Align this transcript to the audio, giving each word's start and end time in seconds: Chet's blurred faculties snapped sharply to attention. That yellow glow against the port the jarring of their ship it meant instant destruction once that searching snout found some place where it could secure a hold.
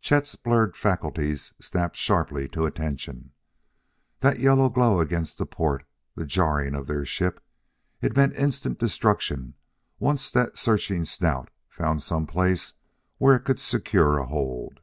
Chet's 0.00 0.34
blurred 0.34 0.78
faculties 0.78 1.52
snapped 1.60 1.96
sharply 1.96 2.48
to 2.48 2.64
attention. 2.64 3.32
That 4.20 4.38
yellow 4.38 4.70
glow 4.70 4.98
against 4.98 5.36
the 5.36 5.44
port 5.44 5.84
the 6.14 6.24
jarring 6.24 6.74
of 6.74 6.86
their 6.86 7.04
ship 7.04 7.44
it 8.00 8.16
meant 8.16 8.34
instant 8.34 8.78
destruction 8.78 9.56
once 9.98 10.30
that 10.30 10.56
searching 10.56 11.04
snout 11.04 11.50
found 11.68 12.00
some 12.00 12.26
place 12.26 12.72
where 13.18 13.36
it 13.36 13.44
could 13.44 13.60
secure 13.60 14.16
a 14.16 14.24
hold. 14.24 14.80